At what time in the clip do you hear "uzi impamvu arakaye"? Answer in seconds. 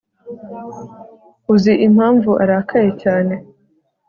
1.53-2.89